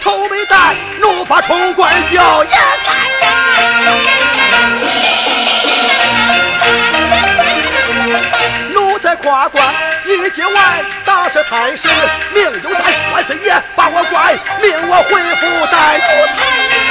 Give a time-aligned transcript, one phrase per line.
[0.00, 2.96] 头没戴，怒发冲冠，笑颜开。
[8.72, 9.64] 奴才夸官
[10.06, 11.88] 一结完，大圣太师
[12.34, 12.80] 命有在，
[13.12, 16.81] 万岁爷把我关，命我回府待奴才。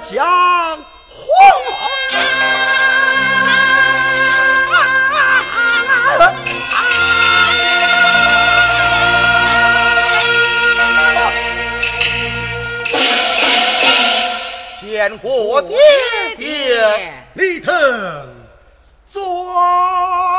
[0.00, 0.78] 将
[1.08, 1.18] 昏
[6.16, 6.34] 昏，
[14.80, 15.76] 见我爹
[16.36, 17.72] 爹立腾
[19.12, 20.37] 转。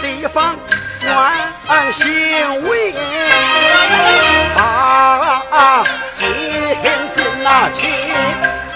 [0.00, 0.56] 地方
[1.00, 1.32] 官
[1.66, 2.94] 俺姓魏，
[4.56, 5.84] 啊啊啊！
[6.14, 6.28] 今
[7.14, 7.90] 今那亲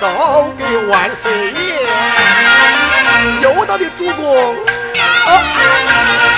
[0.01, 1.53] 奏给万岁爷，
[3.43, 4.57] 有道的主公。
[4.57, 6.33] 啊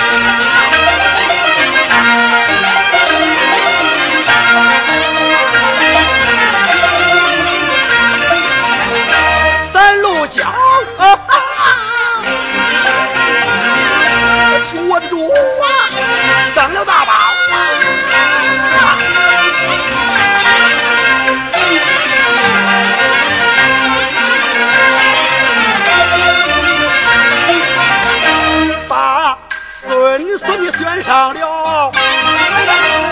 [30.71, 31.91] 转上了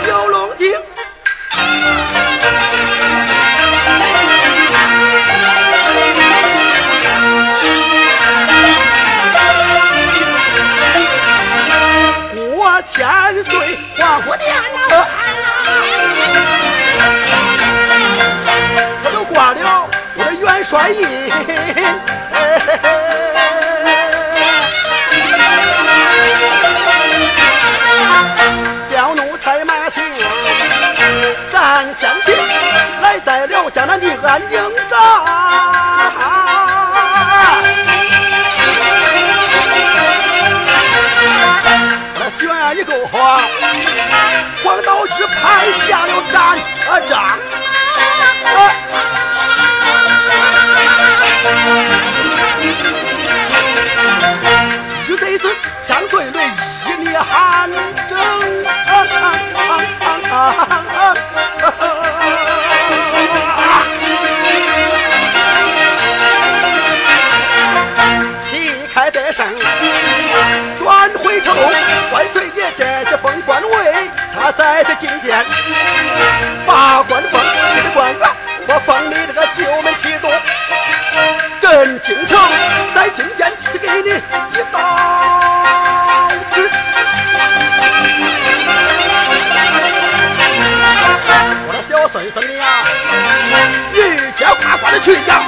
[0.06, 0.72] 九龙亭。
[12.56, 14.62] 我千岁皇福殿啊，
[19.04, 20.98] 我都挂了我的元帅印。
[33.88, 35.00] 了江南的安营扎寨，
[42.20, 42.38] 那选
[42.78, 46.60] 一个黄道之派下了战
[47.08, 47.40] 仗，
[55.06, 55.50] 徐贼子
[55.88, 56.07] 将
[95.00, 95.42] 去呀！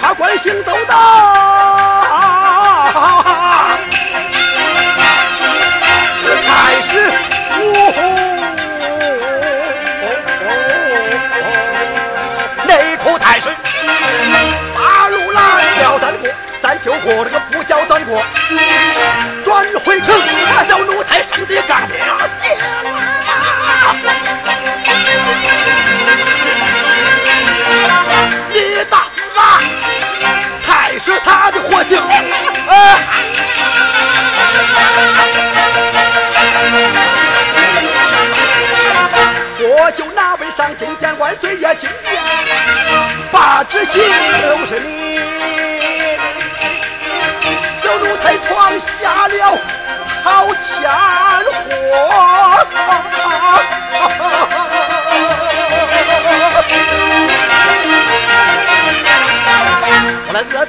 [0.00, 0.94] 跨关行走到，
[6.46, 7.10] 开始。
[7.60, 7.98] 呜呼，
[12.64, 13.48] 内出太师，
[14.76, 15.16] 八路
[16.00, 16.30] 咱过，
[16.62, 18.22] 咱就过这个不叫咱过，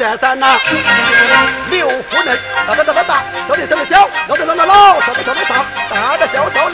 [0.10, 0.58] 来咱呐
[1.70, 2.36] 六夫人
[2.68, 5.54] 大大大大大，小的小的小，老的老老老，少的少的少，
[5.94, 6.69] 大大小小